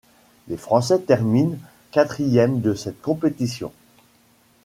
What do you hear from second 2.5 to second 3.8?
de cette compétition.